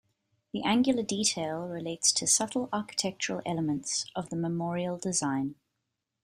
[0.51, 5.53] The angular detail relates to subtle architectural elements of the memorial design.